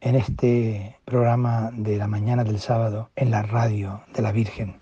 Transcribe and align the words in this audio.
en 0.00 0.14
este 0.14 0.96
programa 1.04 1.70
de 1.74 1.96
la 1.96 2.06
mañana 2.06 2.44
del 2.44 2.60
sábado 2.60 3.10
en 3.16 3.30
la 3.30 3.42
radio 3.42 4.02
de 4.14 4.22
la 4.22 4.32
Virgen. 4.32 4.76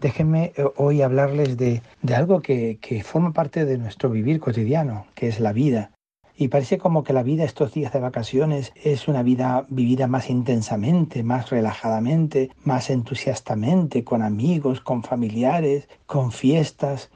Déjenme 0.00 0.52
eh, 0.56 0.64
hoy 0.76 1.02
hablarles 1.02 1.56
de, 1.56 1.82
algo 2.14 2.40
que, 2.40 2.78
que 2.80 3.02
forma 3.02 3.32
parte 3.32 3.64
de 3.64 3.78
nuestro 3.78 4.10
vivir 4.10 4.40
cotidiano, 4.40 5.06
que 5.14 5.28
es 5.28 5.40
la 5.40 5.52
vida. 5.52 5.90
Y 6.36 6.48
parece 6.48 6.78
como 6.78 7.02
que 7.02 7.12
la 7.12 7.24
vida 7.24 7.42
estos 7.42 7.72
días 7.72 7.92
de 7.92 7.98
vacaciones 7.98 8.72
es 8.76 9.08
una 9.08 9.24
vida 9.24 9.66
vivida 9.70 10.06
más 10.06 10.30
intensamente, 10.30 11.24
más 11.24 11.50
relajadamente, 11.50 12.50
más 12.62 12.90
entusiastamente, 12.90 14.04
con 14.04 14.22
amigos, 14.22 14.80
con 14.80 15.02
familiares, 15.02 15.88
con 16.06 16.30
fiestas. 16.30 17.10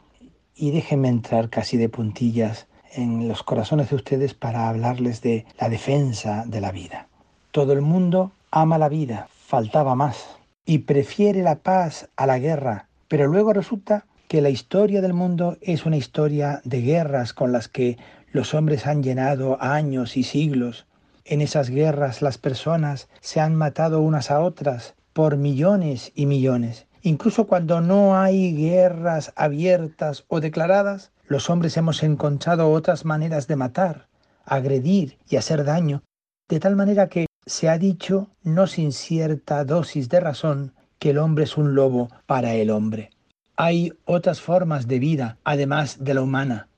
Y 0.57 0.73
déjenme 0.73 1.09
entrar 1.09 1.51
casi 1.51 1.77
de 1.77 1.89
puntillas 1.89 2.67
en 2.95 3.29
los 3.29 3.45
corazones 3.45 3.91
de 3.91 3.97
ustedes 3.97 4.35
para 4.35 4.69
hablarles 4.69 5.23
de 5.23 5.47
la 5.61 5.69
defensa 5.69 6.45
de 6.47 6.61
la 6.61 6.73
vida. 6.73 7.09
Todo 7.53 7.75
el 7.75 7.83
mundo 7.83 8.33
ama 8.50 8.78
la 8.78 8.89
vida, 8.89 9.28
faltaba 9.31 9.95
más, 9.95 10.25
y 10.64 10.78
prefiere 10.78 11.42
la 11.42 11.56
paz 11.56 12.08
a 12.17 12.27
la 12.27 12.39
guerra, 12.39 12.89
pero 13.08 13.27
luego 13.27 13.53
resulta 13.53 14.06
que 14.27 14.41
la 14.41 14.48
historia 14.48 15.03
del 15.03 15.12
mundo 15.12 15.58
es 15.61 15.84
una 15.84 15.98
historia 15.98 16.62
de 16.64 16.80
guerras 16.80 17.34
con 17.34 17.53
las 17.53 17.69
que 17.69 17.98
los 18.30 18.55
hombres 18.55 18.86
han 18.86 19.03
llenado 19.03 19.58
años 19.61 20.17
y 20.17 20.23
siglos. 20.23 20.86
En 21.27 21.42
esas 21.42 21.69
guerras 21.69 22.23
las 22.23 22.39
personas 22.39 23.11
se 23.20 23.39
han 23.39 23.55
matado 23.55 24.00
unas 24.00 24.30
a 24.30 24.41
otras 24.41 24.95
por 25.12 25.36
millones 25.36 26.11
y 26.14 26.25
millones. 26.25 26.86
Incluso 27.03 27.47
cuando 27.47 27.83
no 27.83 28.17
hay 28.19 28.56
guerras 28.56 29.34
abiertas 29.36 30.25
o 30.28 30.41
declaradas, 30.41 31.12
los 31.27 31.50
hombres 31.50 31.77
hemos 31.77 32.03
encontrado 32.03 32.70
otras 32.70 33.05
maneras 33.05 33.47
de 33.47 33.56
matar, 33.56 34.08
agredir 34.47 35.19
y 35.28 35.36
hacer 35.36 35.64
daño, 35.64 36.03
de 36.48 36.58
tal 36.58 36.77
manera 36.77 37.11
que 37.11 37.27
se 37.47 37.69
ha 37.69 37.79
dicho, 37.79 38.29
no 38.43 38.67
sin 38.67 38.93
cierta 38.93 39.65
dosis 39.65 40.09
de 40.09 40.21
razón, 40.21 40.73
que 40.98 41.11
el 41.11 41.19
hombre 41.19 41.45
es 41.45 41.57
un 41.57 41.75
lobo 41.75 42.09
para 42.27 42.55
el 42.55 42.71
hombre. 42.71 43.11
Hay 43.57 43.93
otras 44.05 44.41
formas 44.41 44.87
de 44.89 44.98
vida, 44.98 45.39
además 45.45 46.05
de 46.05 46.15
la 46.15 46.23
humana. 46.23 46.69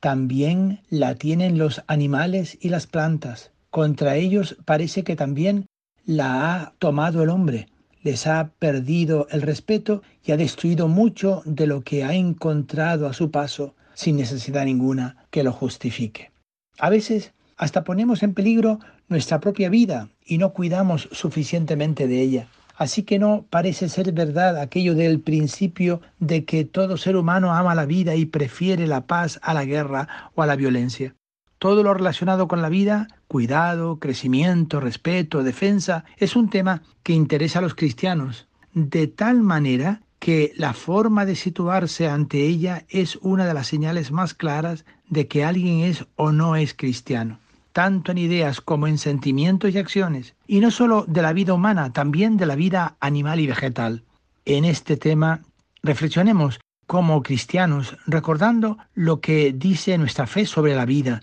También 0.00 0.80
la 0.88 1.14
tienen 1.16 1.58
los 1.58 1.82
animales 1.86 2.56
y 2.60 2.70
las 2.70 2.86
plantas. 2.86 3.50
Contra 3.70 4.16
ellos 4.16 4.56
parece 4.64 5.04
que 5.04 5.16
también 5.16 5.66
la 6.06 6.54
ha 6.54 6.72
tomado 6.78 7.22
el 7.22 7.28
hombre. 7.28 7.68
Les 8.02 8.26
ha 8.26 8.52
perdido 8.58 9.26
el 9.30 9.42
respeto 9.42 10.02
y 10.24 10.32
ha 10.32 10.36
destruido 10.36 10.88
mucho 10.88 11.42
de 11.44 11.66
lo 11.66 11.82
que 11.82 12.04
ha 12.04 12.14
encontrado 12.14 13.06
a 13.06 13.12
su 13.12 13.30
paso 13.30 13.74
sin 13.94 14.16
necesidad 14.16 14.64
ninguna 14.64 15.26
que 15.30 15.42
lo 15.42 15.52
justifique. 15.52 16.30
A 16.78 16.88
veces 16.88 17.32
hasta 17.58 17.82
ponemos 17.84 18.22
en 18.22 18.34
peligro 18.34 18.78
nuestra 19.08 19.40
propia 19.40 19.68
vida 19.68 20.08
y 20.24 20.38
no 20.38 20.52
cuidamos 20.52 21.08
suficientemente 21.12 22.06
de 22.06 22.22
ella. 22.22 22.48
Así 22.76 23.02
que 23.02 23.18
no 23.18 23.44
parece 23.50 23.88
ser 23.88 24.12
verdad 24.12 24.56
aquello 24.60 24.94
del 24.94 25.18
principio 25.18 26.00
de 26.20 26.44
que 26.44 26.64
todo 26.64 26.96
ser 26.96 27.16
humano 27.16 27.52
ama 27.52 27.74
la 27.74 27.84
vida 27.84 28.14
y 28.14 28.24
prefiere 28.24 28.86
la 28.86 29.06
paz 29.08 29.40
a 29.42 29.52
la 29.52 29.64
guerra 29.64 30.30
o 30.36 30.42
a 30.42 30.46
la 30.46 30.54
violencia. 30.54 31.16
Todo 31.58 31.82
lo 31.82 31.92
relacionado 31.92 32.46
con 32.46 32.62
la 32.62 32.68
vida, 32.68 33.08
cuidado, 33.26 33.98
crecimiento, 33.98 34.78
respeto, 34.78 35.42
defensa, 35.42 36.04
es 36.16 36.36
un 36.36 36.50
tema 36.50 36.82
que 37.02 37.12
interesa 37.12 37.58
a 37.58 37.62
los 37.62 37.74
cristianos, 37.74 38.46
de 38.74 39.08
tal 39.08 39.40
manera 39.40 40.02
que 40.20 40.52
la 40.56 40.72
forma 40.72 41.26
de 41.26 41.34
situarse 41.34 42.06
ante 42.06 42.46
ella 42.46 42.84
es 42.88 43.16
una 43.16 43.44
de 43.44 43.54
las 43.54 43.66
señales 43.66 44.12
más 44.12 44.34
claras 44.34 44.84
de 45.08 45.26
que 45.26 45.44
alguien 45.44 45.80
es 45.80 46.06
o 46.14 46.30
no 46.30 46.54
es 46.54 46.74
cristiano 46.74 47.40
tanto 47.78 48.10
en 48.10 48.18
ideas 48.18 48.60
como 48.60 48.88
en 48.88 48.98
sentimientos 48.98 49.72
y 49.72 49.78
acciones, 49.78 50.34
y 50.48 50.58
no 50.58 50.72
solo 50.72 51.04
de 51.06 51.22
la 51.22 51.32
vida 51.32 51.54
humana, 51.54 51.92
también 51.92 52.36
de 52.36 52.44
la 52.44 52.56
vida 52.56 52.96
animal 52.98 53.38
y 53.38 53.46
vegetal. 53.46 54.02
En 54.44 54.64
este 54.64 54.96
tema 54.96 55.42
reflexionemos 55.84 56.58
como 56.88 57.22
cristianos, 57.22 57.96
recordando 58.04 58.78
lo 58.94 59.20
que 59.20 59.52
dice 59.52 59.96
nuestra 59.96 60.26
fe 60.26 60.44
sobre 60.44 60.74
la 60.74 60.86
vida, 60.86 61.22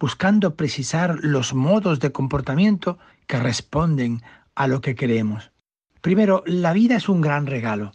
buscando 0.00 0.56
precisar 0.56 1.20
los 1.22 1.54
modos 1.54 2.00
de 2.00 2.10
comportamiento 2.10 2.98
que 3.28 3.38
responden 3.38 4.22
a 4.56 4.66
lo 4.66 4.80
que 4.80 4.96
creemos. 4.96 5.52
Primero, 6.00 6.42
la 6.46 6.72
vida 6.72 6.96
es 6.96 7.08
un 7.08 7.20
gran 7.20 7.46
regalo. 7.46 7.92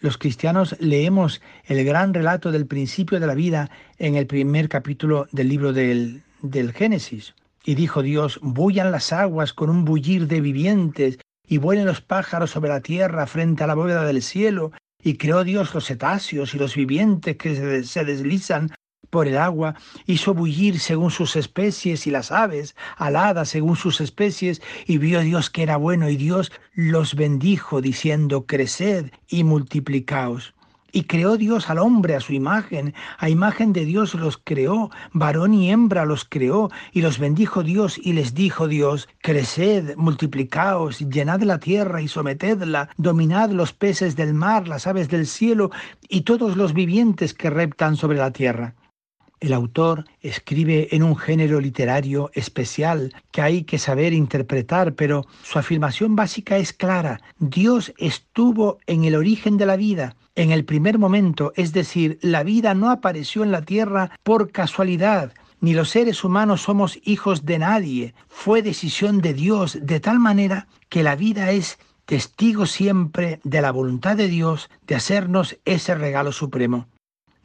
Los 0.00 0.18
cristianos 0.18 0.74
leemos 0.80 1.40
el 1.66 1.84
gran 1.84 2.14
relato 2.14 2.50
del 2.50 2.66
principio 2.66 3.20
de 3.20 3.28
la 3.28 3.34
vida 3.36 3.70
en 3.98 4.16
el 4.16 4.26
primer 4.26 4.68
capítulo 4.68 5.28
del 5.30 5.48
libro 5.50 5.72
del, 5.72 6.24
del 6.42 6.72
Génesis. 6.72 7.32
Y 7.64 7.74
dijo 7.74 8.02
Dios, 8.02 8.38
bullan 8.42 8.92
las 8.92 9.12
aguas 9.12 9.54
con 9.54 9.70
un 9.70 9.84
bullir 9.84 10.28
de 10.28 10.40
vivientes, 10.40 11.18
y 11.46 11.58
vuelen 11.58 11.86
los 11.86 12.00
pájaros 12.00 12.50
sobre 12.50 12.70
la 12.70 12.80
tierra 12.80 13.26
frente 13.26 13.64
a 13.64 13.66
la 13.66 13.74
bóveda 13.74 14.04
del 14.04 14.22
cielo, 14.22 14.72
y 15.02 15.16
creó 15.16 15.44
Dios 15.44 15.74
los 15.74 15.86
cetáceos 15.86 16.54
y 16.54 16.58
los 16.58 16.74
vivientes 16.74 17.36
que 17.36 17.82
se 17.84 18.04
deslizan 18.04 18.70
por 19.10 19.28
el 19.28 19.38
agua, 19.38 19.76
hizo 20.06 20.34
bullir 20.34 20.80
según 20.80 21.10
sus 21.10 21.36
especies 21.36 22.06
y 22.06 22.10
las 22.10 22.32
aves 22.32 22.74
aladas 22.96 23.48
según 23.50 23.76
sus 23.76 24.00
especies, 24.00 24.60
y 24.86 24.98
vio 24.98 25.20
Dios 25.20 25.50
que 25.50 25.62
era 25.62 25.76
bueno, 25.76 26.08
y 26.08 26.16
Dios 26.16 26.52
los 26.72 27.14
bendijo, 27.14 27.80
diciendo, 27.80 28.44
creced 28.46 29.10
y 29.28 29.44
multiplicaos. 29.44 30.54
Y 30.96 31.02
creó 31.02 31.36
Dios 31.36 31.70
al 31.70 31.78
hombre 31.78 32.14
a 32.14 32.20
su 32.20 32.34
imagen, 32.34 32.94
a 33.18 33.28
imagen 33.28 33.72
de 33.72 33.84
Dios 33.84 34.14
los 34.14 34.38
creó, 34.38 34.92
varón 35.12 35.52
y 35.52 35.72
hembra 35.72 36.04
los 36.04 36.24
creó, 36.24 36.70
y 36.92 37.00
los 37.00 37.18
bendijo 37.18 37.64
Dios 37.64 37.98
y 38.00 38.12
les 38.12 38.32
dijo 38.32 38.68
Dios, 38.68 39.08
creced, 39.20 39.96
multiplicaos, 39.96 41.00
llenad 41.00 41.42
la 41.42 41.58
tierra 41.58 42.00
y 42.00 42.06
sometedla, 42.06 42.90
dominad 42.96 43.50
los 43.50 43.72
peces 43.72 44.14
del 44.14 44.34
mar, 44.34 44.68
las 44.68 44.86
aves 44.86 45.08
del 45.08 45.26
cielo 45.26 45.72
y 46.08 46.20
todos 46.20 46.56
los 46.56 46.74
vivientes 46.74 47.34
que 47.34 47.50
reptan 47.50 47.96
sobre 47.96 48.18
la 48.18 48.30
tierra. 48.30 48.76
El 49.40 49.52
autor 49.52 50.04
escribe 50.20 50.88
en 50.92 51.02
un 51.02 51.16
género 51.16 51.60
literario 51.60 52.30
especial 52.34 53.12
que 53.32 53.42
hay 53.42 53.64
que 53.64 53.80
saber 53.80 54.12
interpretar, 54.12 54.94
pero 54.94 55.26
su 55.42 55.58
afirmación 55.58 56.14
básica 56.14 56.56
es 56.56 56.72
clara. 56.72 57.20
Dios 57.40 57.92
estuvo 57.98 58.78
en 58.86 59.02
el 59.02 59.16
origen 59.16 59.56
de 59.56 59.66
la 59.66 59.76
vida, 59.76 60.14
en 60.34 60.50
el 60.50 60.64
primer 60.64 60.98
momento, 60.98 61.52
es 61.56 61.72
decir, 61.72 62.18
la 62.22 62.42
vida 62.42 62.74
no 62.74 62.90
apareció 62.90 63.44
en 63.44 63.52
la 63.52 63.62
tierra 63.62 64.10
por 64.22 64.50
casualidad, 64.50 65.32
ni 65.60 65.74
los 65.74 65.90
seres 65.90 66.24
humanos 66.24 66.62
somos 66.62 66.98
hijos 67.04 67.44
de 67.44 67.58
nadie, 67.58 68.14
fue 68.28 68.62
decisión 68.62 69.20
de 69.20 69.34
Dios, 69.34 69.78
de 69.80 70.00
tal 70.00 70.18
manera 70.18 70.66
que 70.88 71.02
la 71.02 71.16
vida 71.16 71.52
es 71.52 71.78
testigo 72.04 72.66
siempre 72.66 73.40
de 73.44 73.62
la 73.62 73.70
voluntad 73.70 74.16
de 74.16 74.28
Dios 74.28 74.68
de 74.86 74.96
hacernos 74.96 75.56
ese 75.64 75.94
regalo 75.94 76.32
supremo. 76.32 76.88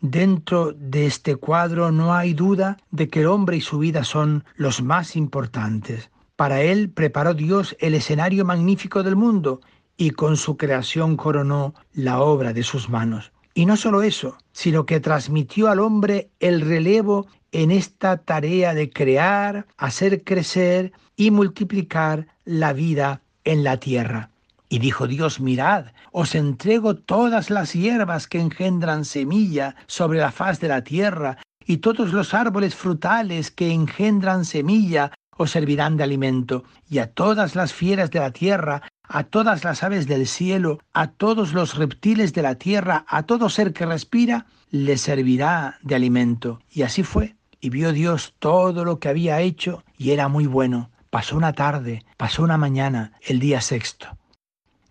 Dentro 0.01 0.73
de 0.73 1.05
este 1.05 1.35
cuadro 1.35 1.91
no 1.91 2.13
hay 2.13 2.33
duda 2.33 2.77
de 2.89 3.09
que 3.09 3.21
el 3.21 3.27
hombre 3.27 3.57
y 3.57 3.61
su 3.61 3.79
vida 3.79 4.03
son 4.03 4.45
los 4.55 4.81
más 4.81 5.15
importantes. 5.15 6.09
Para 6.35 6.61
él 6.61 6.89
preparó 6.89 7.33
Dios 7.33 7.75
el 7.79 7.95
escenario 7.95 8.45
magnífico 8.45 9.03
del 9.03 9.17
mundo 9.17 9.59
y 9.99 10.11
con 10.11 10.37
su 10.37 10.55
creación 10.55 11.17
coronó 11.17 11.75
la 11.91 12.21
obra 12.21 12.53
de 12.53 12.63
sus 12.63 12.89
manos. 12.89 13.33
Y 13.53 13.65
no 13.65 13.75
solo 13.75 14.01
eso, 14.01 14.37
sino 14.53 14.85
que 14.85 15.01
transmitió 15.01 15.67
al 15.67 15.79
hombre 15.79 16.29
el 16.39 16.61
relevo 16.61 17.27
en 17.51 17.69
esta 17.69 18.15
tarea 18.15 18.73
de 18.73 18.89
crear, 18.89 19.67
hacer 19.77 20.23
crecer 20.23 20.93
y 21.17 21.31
multiplicar 21.31 22.27
la 22.45 22.71
vida 22.71 23.21
en 23.43 23.65
la 23.65 23.75
tierra. 23.75 24.29
Y 24.69 24.79
dijo 24.79 25.05
Dios, 25.05 25.41
mirad, 25.41 25.87
os 26.13 26.33
entrego 26.33 26.95
todas 26.95 27.49
las 27.49 27.73
hierbas 27.73 28.27
que 28.27 28.39
engendran 28.39 29.03
semilla 29.03 29.75
sobre 29.85 30.19
la 30.19 30.31
faz 30.31 30.61
de 30.61 30.69
la 30.69 30.85
tierra, 30.85 31.39
y 31.65 31.77
todos 31.77 32.13
los 32.13 32.33
árboles 32.33 32.73
frutales 32.73 33.51
que 33.51 33.73
engendran 33.73 34.45
semilla 34.45 35.11
os 35.35 35.51
servirán 35.51 35.97
de 35.97 36.03
alimento, 36.03 36.63
y 36.89 36.99
a 36.99 37.11
todas 37.11 37.55
las 37.55 37.73
fieras 37.73 38.11
de 38.11 38.19
la 38.19 38.31
tierra, 38.31 38.81
a 39.09 39.23
todas 39.23 39.63
las 39.63 39.83
aves 39.83 40.07
del 40.07 40.27
cielo, 40.27 40.79
a 40.93 41.07
todos 41.07 41.53
los 41.53 41.75
reptiles 41.75 42.31
de 42.33 42.43
la 42.43 42.55
tierra, 42.55 43.05
a 43.07 43.23
todo 43.23 43.49
ser 43.49 43.73
que 43.73 43.87
respira, 43.87 44.45
le 44.69 44.97
servirá 44.97 45.79
de 45.81 45.95
alimento. 45.95 46.61
Y 46.71 46.83
así 46.83 47.01
fue. 47.01 47.35
Y 47.59 47.71
vio 47.71 47.91
Dios 47.91 48.35
todo 48.39 48.85
lo 48.85 48.99
que 48.99 49.09
había 49.09 49.41
hecho, 49.41 49.83
y 49.97 50.11
era 50.11 50.27
muy 50.27 50.45
bueno. 50.45 50.91
Pasó 51.09 51.35
una 51.35 51.53
tarde, 51.53 52.05
pasó 52.17 52.43
una 52.43 52.57
mañana, 52.57 53.13
el 53.21 53.39
día 53.39 53.61
sexto. 53.61 54.15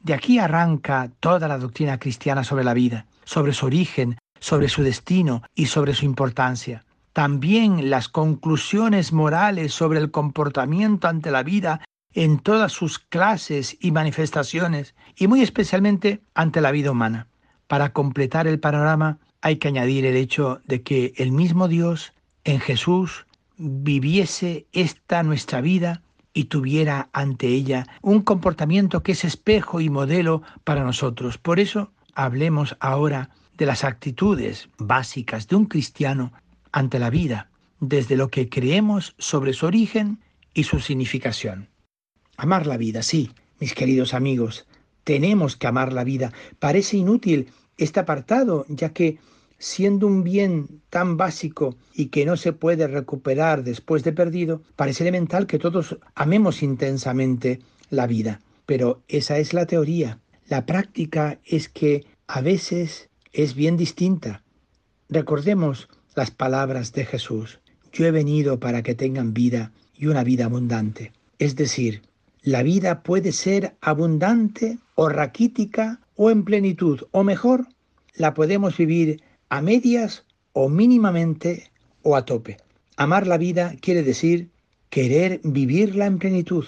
De 0.03 0.15
aquí 0.15 0.38
arranca 0.38 1.11
toda 1.21 1.47
la 1.47 1.59
doctrina 1.59 1.99
cristiana 1.99 2.43
sobre 2.43 2.64
la 2.64 2.75
vida, 2.75 3.06
sobre 3.25 3.53
su 3.53 3.67
origen, 3.67 4.19
sobre 4.41 4.69
su 4.69 4.82
destino 4.82 5.43
y 5.55 5.67
sobre 5.67 5.94
su 5.94 6.05
importancia. 6.05 6.85
También 7.12 7.88
las 7.88 8.09
conclusiones 8.09 9.12
morales 9.12 9.73
sobre 9.73 10.00
el 10.00 10.11
comportamiento 10.11 11.09
ante 11.09 11.31
la 11.31 11.43
vida 11.43 11.81
en 12.19 12.41
todas 12.41 12.73
sus 12.73 12.99
clases 12.99 13.76
y 13.79 13.93
manifestaciones, 13.93 14.97
y 15.15 15.29
muy 15.29 15.41
especialmente 15.41 16.20
ante 16.35 16.61
la 16.61 16.73
vida 16.73 16.91
humana. 16.91 17.29
Para 17.69 17.93
completar 17.93 18.49
el 18.49 18.59
panorama 18.59 19.20
hay 19.41 19.59
que 19.59 19.69
añadir 19.69 20.05
el 20.05 20.17
hecho 20.17 20.61
de 20.67 20.82
que 20.82 21.12
el 21.17 21.31
mismo 21.31 21.69
Dios 21.69 22.15
en 22.43 22.59
Jesús 22.59 23.25
viviese 23.56 24.67
esta 24.73 25.23
nuestra 25.23 25.61
vida 25.61 26.03
y 26.35 26.47
tuviera 26.47 27.09
ante 27.12 27.47
ella 27.47 27.87
un 28.03 28.23
comportamiento 28.23 29.05
que 29.05 29.12
es 29.12 29.25
espejo 29.25 29.81
y 29.81 29.88
modelo 29.88 30.43
para 30.64 30.82
nosotros. 30.82 31.38
Por 31.38 31.61
eso 31.61 31.93
hablemos 32.14 32.76
ahora 32.81 33.31
de 33.56 33.67
las 33.67 33.85
actitudes 33.85 34.71
básicas 34.76 35.47
de 35.47 35.55
un 35.55 35.67
cristiano 35.67 36.32
ante 36.73 36.99
la 36.99 37.11
vida, 37.11 37.49
desde 37.79 38.17
lo 38.17 38.29
que 38.29 38.49
creemos 38.49 39.14
sobre 39.19 39.53
su 39.53 39.67
origen 39.67 40.19
y 40.53 40.64
su 40.64 40.81
significación. 40.81 41.69
Amar 42.40 42.69
la 42.69 42.76
vida, 42.76 43.02
sí, 43.02 43.32
mis 43.58 43.75
queridos 43.75 44.14
amigos, 44.14 44.64
tenemos 45.02 45.56
que 45.56 45.67
amar 45.67 45.93
la 45.93 46.05
vida. 46.05 46.32
Parece 46.61 46.96
inútil 46.96 47.49
este 47.79 47.99
apartado, 47.99 48.64
ya 48.69 48.90
que 48.90 49.19
siendo 49.58 50.06
un 50.06 50.23
bien 50.23 50.81
tan 50.88 51.17
básico 51.17 51.76
y 51.93 52.06
que 52.06 52.25
no 52.25 52.37
se 52.37 52.52
puede 52.52 52.87
recuperar 52.87 53.64
después 53.64 54.05
de 54.05 54.12
perdido, 54.12 54.62
parece 54.76 55.02
elemental 55.02 55.49
que 55.49 55.58
todos 55.58 55.99
amemos 56.14 56.62
intensamente 56.62 57.58
la 57.90 58.06
vida. 58.06 58.40
Pero 58.67 59.02
esa 59.08 59.38
es 59.38 59.52
la 59.52 59.67
teoría. 59.67 60.20
La 60.46 60.64
práctica 60.64 61.40
es 61.44 61.69
que 61.69 62.06
a 62.29 62.40
veces 62.40 63.08
es 63.32 63.56
bien 63.56 63.76
distinta. 63.76 64.44
Recordemos 65.08 65.88
las 66.14 66.31
palabras 66.31 66.93
de 66.93 67.05
Jesús. 67.05 67.58
Yo 67.93 68.06
he 68.06 68.12
venido 68.12 68.61
para 68.61 68.85
que 68.85 68.94
tengan 68.94 69.35
vida 69.35 69.73
y 69.93 70.06
una 70.06 70.23
vida 70.23 70.44
abundante. 70.44 71.12
Es 71.40 71.56
decir, 71.56 72.02
la 72.43 72.62
vida 72.62 73.02
puede 73.02 73.32
ser 73.32 73.76
abundante 73.81 74.79
o 74.94 75.08
raquítica 75.08 76.00
o 76.17 76.31
en 76.31 76.44
plenitud, 76.44 77.02
o 77.11 77.25
mejor, 77.25 77.69
la 78.14 78.35
podemos 78.35 78.76
vivir 78.76 79.23
a 79.49 79.62
medias 79.62 80.25
o 80.52 80.69
mínimamente 80.69 81.70
o 82.02 82.17
a 82.17 82.25
tope. 82.25 82.56
Amar 82.96 83.26
la 83.26 83.38
vida 83.38 83.75
quiere 83.81 84.02
decir 84.02 84.50
querer 84.90 85.40
vivirla 85.44 86.06
en 86.06 86.19
plenitud, 86.19 86.64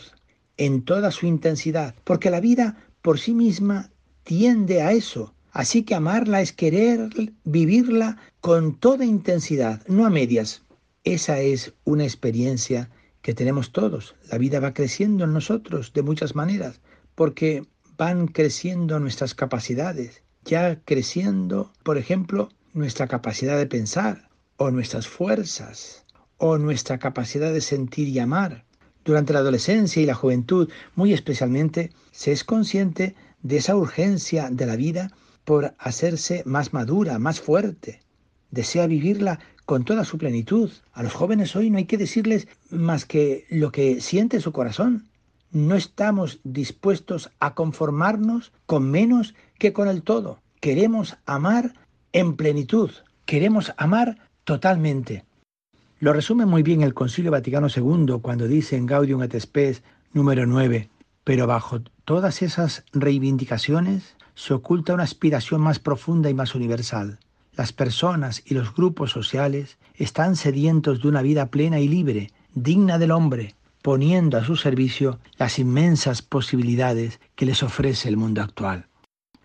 en 0.56 0.82
toda 0.82 1.10
su 1.10 1.26
intensidad, 1.26 1.94
porque 2.04 2.30
la 2.30 2.40
vida 2.40 2.76
por 3.02 3.18
sí 3.18 3.34
misma 3.34 3.90
tiende 4.22 4.82
a 4.82 4.92
eso. 4.92 5.34
Así 5.52 5.82
que 5.82 5.96
amarla 5.96 6.40
es 6.40 6.52
querer 6.52 7.10
vivirla 7.44 8.18
con 8.40 8.76
toda 8.76 9.04
intensidad, 9.04 9.84
no 9.88 10.06
a 10.06 10.10
medias. 10.10 10.62
Esa 11.02 11.40
es 11.40 11.72
una 11.84 12.04
experiencia 12.04 12.90
que 13.22 13.34
tenemos 13.34 13.72
todos. 13.72 14.14
La 14.30 14.38
vida 14.38 14.60
va 14.60 14.74
creciendo 14.74 15.24
en 15.24 15.32
nosotros 15.32 15.92
de 15.92 16.02
muchas 16.02 16.34
maneras, 16.34 16.80
porque 17.14 17.64
van 17.96 18.28
creciendo 18.28 18.98
nuestras 18.98 19.34
capacidades, 19.34 20.22
ya 20.44 20.80
creciendo, 20.84 21.72
por 21.82 21.98
ejemplo, 21.98 22.48
nuestra 22.72 23.06
capacidad 23.06 23.58
de 23.58 23.66
pensar 23.66 24.28
o 24.56 24.70
nuestras 24.70 25.06
fuerzas 25.06 26.04
o 26.38 26.56
nuestra 26.56 26.98
capacidad 26.98 27.52
de 27.52 27.60
sentir 27.60 28.08
y 28.08 28.18
amar. 28.18 28.64
Durante 29.04 29.32
la 29.32 29.40
adolescencia 29.40 30.02
y 30.02 30.06
la 30.06 30.14
juventud, 30.14 30.70
muy 30.94 31.12
especialmente, 31.12 31.90
se 32.10 32.32
es 32.32 32.44
consciente 32.44 33.14
de 33.42 33.56
esa 33.58 33.76
urgencia 33.76 34.48
de 34.50 34.66
la 34.66 34.76
vida 34.76 35.12
por 35.44 35.74
hacerse 35.78 36.42
más 36.46 36.72
madura, 36.72 37.18
más 37.18 37.40
fuerte. 37.40 38.00
Desea 38.50 38.86
vivirla 38.86 39.40
con 39.70 39.84
toda 39.84 40.04
su 40.04 40.18
plenitud. 40.18 40.68
A 40.92 41.04
los 41.04 41.14
jóvenes 41.14 41.54
hoy 41.54 41.70
no 41.70 41.78
hay 41.78 41.84
que 41.84 41.96
decirles 41.96 42.48
más 42.70 43.04
que 43.04 43.46
lo 43.50 43.70
que 43.70 44.00
siente 44.00 44.40
su 44.40 44.50
corazón. 44.50 45.06
No 45.52 45.76
estamos 45.76 46.40
dispuestos 46.42 47.30
a 47.38 47.54
conformarnos 47.54 48.50
con 48.66 48.90
menos 48.90 49.36
que 49.60 49.72
con 49.72 49.86
el 49.86 50.02
todo. 50.02 50.40
Queremos 50.58 51.18
amar 51.24 51.74
en 52.12 52.34
plenitud. 52.34 52.90
Queremos 53.26 53.72
amar 53.76 54.18
totalmente. 54.42 55.24
Lo 56.00 56.12
resume 56.12 56.46
muy 56.46 56.64
bien 56.64 56.82
el 56.82 56.92
Concilio 56.92 57.30
Vaticano 57.30 57.68
II 57.68 58.16
cuando 58.20 58.48
dice 58.48 58.76
en 58.76 58.86
Gaudium 58.86 59.22
et 59.22 59.38
Spes 59.38 59.84
número 60.12 60.46
9, 60.46 60.90
pero 61.22 61.46
bajo 61.46 61.80
todas 62.04 62.42
esas 62.42 62.82
reivindicaciones 62.92 64.16
se 64.34 64.52
oculta 64.52 64.94
una 64.94 65.04
aspiración 65.04 65.60
más 65.60 65.78
profunda 65.78 66.28
y 66.28 66.34
más 66.34 66.56
universal. 66.56 67.20
Las 67.56 67.72
personas 67.72 68.42
y 68.44 68.54
los 68.54 68.74
grupos 68.74 69.10
sociales 69.10 69.78
están 69.94 70.36
sedientos 70.36 71.02
de 71.02 71.08
una 71.08 71.22
vida 71.22 71.46
plena 71.46 71.80
y 71.80 71.88
libre, 71.88 72.30
digna 72.54 72.98
del 72.98 73.10
hombre, 73.10 73.54
poniendo 73.82 74.38
a 74.38 74.44
su 74.44 74.56
servicio 74.56 75.18
las 75.36 75.58
inmensas 75.58 76.22
posibilidades 76.22 77.20
que 77.34 77.46
les 77.46 77.62
ofrece 77.62 78.08
el 78.08 78.16
mundo 78.16 78.42
actual. 78.42 78.86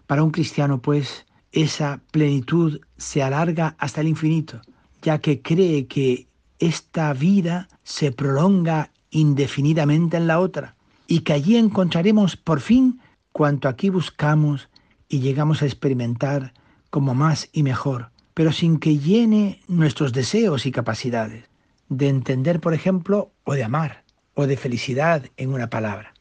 Para 0.08 0.24
un 0.24 0.32
cristiano, 0.32 0.82
pues, 0.82 1.26
esa 1.52 2.02
plenitud 2.12 2.82
se 2.98 3.24
alarga 3.24 3.76
hasta 3.80 4.02
el 4.02 4.08
infinito, 4.08 4.62
ya 5.02 5.20
que 5.20 5.42
cree 5.42 5.88
que 5.88 6.28
esta 6.60 7.14
vida 7.14 7.68
se 7.84 8.12
prolonga 8.12 8.92
indefinidamente 9.10 10.18
en 10.18 10.28
la 10.28 10.40
otra 10.40 10.76
y 11.08 11.22
que 11.22 11.34
allí 11.34 11.58
encontraremos 11.58 12.36
por 12.36 12.60
fin 12.60 13.00
cuanto 13.32 13.70
aquí 13.70 13.90
buscamos 13.90 14.70
y 15.08 15.20
llegamos 15.20 15.62
a 15.62 15.66
experimentar 15.66 16.54
como 16.96 17.14
más 17.14 17.50
y 17.52 17.62
mejor, 17.64 18.12
pero 18.34 18.54
sin 18.54 18.80
que 18.80 18.98
llene 18.98 19.60
nuestros 19.68 20.14
deseos 20.14 20.66
y 20.66 20.72
capacidades, 20.72 21.44
de 21.90 22.08
entender, 22.08 22.62
por 22.62 22.74
ejemplo, 22.74 23.34
o 23.44 23.54
de 23.54 23.66
amar, 23.66 24.06
o 24.34 24.48
de 24.48 24.56
felicidad 24.56 25.26
en 25.36 25.54
una 25.54 25.70
palabra. 25.70 26.14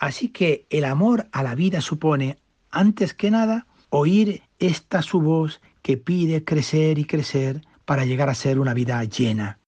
Así 0.00 0.30
que 0.30 0.66
el 0.70 0.86
amor 0.86 1.28
a 1.30 1.44
la 1.44 1.54
vida 1.54 1.80
supone, 1.80 2.36
antes 2.72 3.14
que 3.14 3.30
nada, 3.30 3.68
oír 3.90 4.42
esta 4.58 5.02
su 5.02 5.20
voz 5.20 5.60
que 5.82 5.96
pide 5.96 6.42
crecer 6.42 6.98
y 6.98 7.04
crecer 7.04 7.62
para 7.84 8.04
llegar 8.04 8.28
a 8.28 8.34
ser 8.34 8.58
una 8.58 8.74
vida 8.74 9.04
llena. 9.04 9.60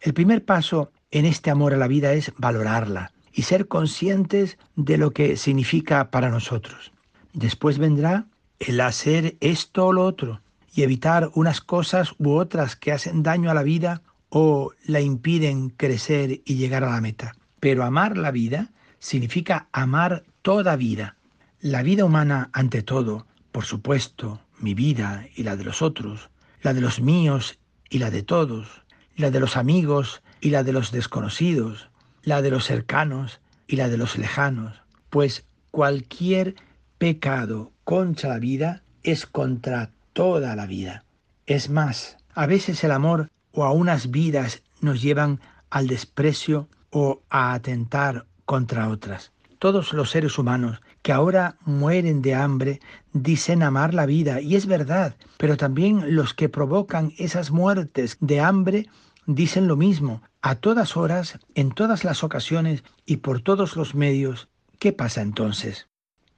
El 0.00 0.14
primer 0.14 0.44
paso 0.44 0.90
en 1.12 1.26
este 1.26 1.48
amor 1.48 1.74
a 1.74 1.76
la 1.76 1.86
vida 1.86 2.12
es 2.12 2.32
valorarla 2.38 3.12
y 3.32 3.42
ser 3.42 3.68
conscientes 3.68 4.58
de 4.74 4.98
lo 4.98 5.12
que 5.12 5.36
significa 5.36 6.10
para 6.10 6.28
nosotros. 6.28 6.90
Después 7.34 7.78
vendrá 7.78 8.26
el 8.66 8.80
hacer 8.80 9.36
esto 9.40 9.86
o 9.86 9.92
lo 9.92 10.04
otro 10.04 10.40
y 10.74 10.82
evitar 10.82 11.30
unas 11.34 11.60
cosas 11.60 12.14
u 12.18 12.32
otras 12.32 12.76
que 12.76 12.92
hacen 12.92 13.22
daño 13.22 13.50
a 13.50 13.54
la 13.54 13.62
vida 13.62 14.02
o 14.28 14.72
la 14.86 15.00
impiden 15.00 15.70
crecer 15.70 16.40
y 16.44 16.54
llegar 16.54 16.84
a 16.84 16.90
la 16.90 17.00
meta. 17.00 17.34
Pero 17.60 17.84
amar 17.84 18.16
la 18.16 18.30
vida 18.30 18.70
significa 18.98 19.68
amar 19.72 20.24
toda 20.42 20.76
vida. 20.76 21.16
La 21.60 21.82
vida 21.82 22.04
humana 22.04 22.50
ante 22.52 22.82
todo, 22.82 23.26
por 23.50 23.64
supuesto, 23.64 24.40
mi 24.58 24.74
vida 24.74 25.26
y 25.34 25.42
la 25.42 25.56
de 25.56 25.64
los 25.64 25.82
otros, 25.82 26.30
la 26.62 26.72
de 26.72 26.80
los 26.80 27.00
míos 27.00 27.58
y 27.90 27.98
la 27.98 28.10
de 28.10 28.22
todos, 28.22 28.82
la 29.16 29.30
de 29.30 29.40
los 29.40 29.56
amigos 29.56 30.22
y 30.40 30.50
la 30.50 30.62
de 30.62 30.72
los 30.72 30.92
desconocidos, 30.92 31.90
la 32.22 32.42
de 32.42 32.50
los 32.50 32.64
cercanos 32.64 33.40
y 33.66 33.76
la 33.76 33.88
de 33.88 33.98
los 33.98 34.16
lejanos, 34.16 34.80
pues 35.10 35.44
cualquier 35.70 36.54
pecado 37.02 37.72
contra 37.82 38.28
la 38.28 38.38
vida 38.38 38.84
es 39.02 39.26
contra 39.26 39.90
toda 40.12 40.54
la 40.54 40.66
vida. 40.66 41.04
Es 41.46 41.68
más, 41.68 42.16
a 42.32 42.46
veces 42.46 42.84
el 42.84 42.92
amor 42.92 43.28
o 43.50 43.64
a 43.64 43.72
unas 43.72 44.12
vidas 44.12 44.62
nos 44.80 45.02
llevan 45.02 45.40
al 45.68 45.88
desprecio 45.88 46.68
o 46.90 47.20
a 47.28 47.54
atentar 47.54 48.26
contra 48.44 48.88
otras. 48.88 49.32
Todos 49.58 49.92
los 49.92 50.12
seres 50.12 50.38
humanos 50.38 50.80
que 51.02 51.10
ahora 51.10 51.56
mueren 51.64 52.22
de 52.22 52.36
hambre 52.36 52.78
dicen 53.12 53.64
amar 53.64 53.94
la 53.94 54.06
vida, 54.06 54.40
y 54.40 54.54
es 54.54 54.66
verdad, 54.66 55.16
pero 55.38 55.56
también 55.56 56.14
los 56.14 56.34
que 56.34 56.48
provocan 56.48 57.14
esas 57.18 57.50
muertes 57.50 58.16
de 58.20 58.38
hambre 58.38 58.86
dicen 59.26 59.66
lo 59.66 59.76
mismo, 59.76 60.22
a 60.40 60.54
todas 60.54 60.96
horas, 60.96 61.40
en 61.56 61.72
todas 61.72 62.04
las 62.04 62.22
ocasiones 62.22 62.84
y 63.04 63.16
por 63.16 63.42
todos 63.42 63.74
los 63.74 63.96
medios. 63.96 64.48
¿Qué 64.78 64.92
pasa 64.92 65.20
entonces? 65.20 65.88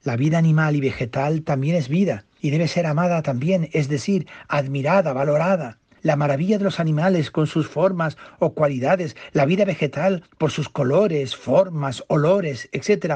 La 0.05 0.17
vida 0.17 0.37
animal 0.37 0.75
y 0.75 0.81
vegetal 0.81 1.41
también 1.41 1.75
es 1.75 1.89
vida 1.89 2.25
y 2.39 2.51
debe 2.51 2.67
ser 2.67 2.85
amada 2.85 3.23
también, 3.23 3.71
es 3.73 3.89
decir, 3.89 4.27
admirada, 4.47 5.13
valorada. 5.13 5.79
La 6.03 6.15
maravilla 6.15 6.59
de 6.59 6.63
los 6.63 6.79
animales 6.79 7.31
con 7.31 7.47
sus 7.47 7.67
formas 7.67 8.15
o 8.37 8.53
cualidades, 8.53 9.17
la 9.31 9.47
vida 9.47 9.65
vegetal 9.65 10.23
por 10.37 10.51
sus 10.51 10.69
colores, 10.69 11.35
formas, 11.35 12.03
olores, 12.07 12.69
etc. 12.71 13.15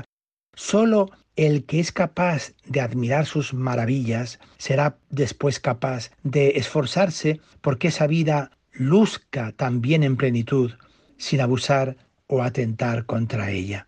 Solo 0.55 1.12
el 1.36 1.65
que 1.65 1.79
es 1.79 1.91
capaz 1.91 2.53
de 2.65 2.81
admirar 2.81 3.27
sus 3.27 3.53
maravillas 3.53 4.39
será 4.58 4.98
después 5.12 5.60
capaz 5.60 6.10
de 6.24 6.53
esforzarse 6.55 7.39
porque 7.62 7.89
esa 7.89 8.08
vida 8.08 8.50
luzca 8.72 9.51
también 9.51 10.01
en 10.01 10.17
plenitud, 10.17 10.72
sin 11.17 11.39
abusar 11.41 11.98
o 12.25 12.41
atentar 12.41 13.05
contra 13.05 13.51
ella. 13.51 13.88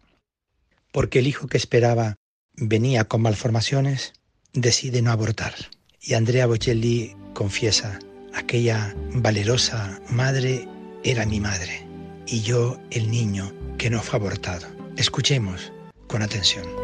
Porque 0.91 1.17
el 1.17 1.25
hijo 1.25 1.47
que 1.47 1.57
esperaba 1.57 2.17
venía 2.55 3.05
con 3.05 3.21
malformaciones, 3.21 4.13
decide 4.53 5.01
no 5.01 5.11
abortar. 5.11 5.53
Y 6.01 6.13
Andrea 6.15 6.47
Bocelli 6.47 7.15
confiesa, 7.33 7.99
aquella 8.33 8.95
valerosa 9.13 9.99
madre 10.09 10.67
era 11.03 11.25
mi 11.25 11.39
madre 11.39 11.85
y 12.27 12.41
yo 12.41 12.79
el 12.91 13.11
niño 13.11 13.53
que 13.77 13.89
no 13.89 14.01
fue 14.01 14.19
abortado. 14.19 14.67
Escuchemos 14.97 15.71
con 16.07 16.21
atención. 16.21 16.80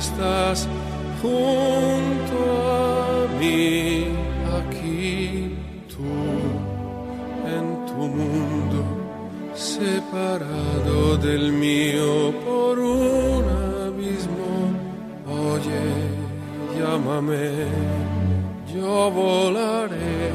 Estás 0.00 0.66
junto 1.20 2.38
a 2.72 3.38
mí, 3.38 4.06
aquí 4.58 5.54
tú 5.92 6.12
en 7.56 7.66
tu 7.88 8.00
mundo, 8.18 8.80
separado 9.54 11.18
del 11.18 11.52
mío 11.52 12.32
por 12.46 12.78
un 12.78 13.44
abismo. 13.86 14.52
Oye, 15.48 15.84
llámame, 16.76 17.46
yo 18.74 19.10
volaré 19.10 20.32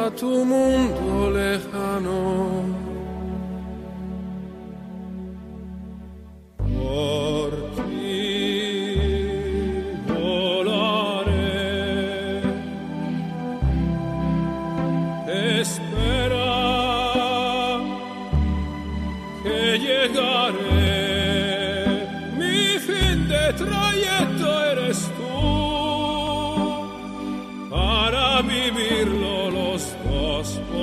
a 0.00 0.10
tu 0.20 0.32
mundo 0.52 1.30
lejano. 1.30 2.71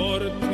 Lord. 0.00 0.49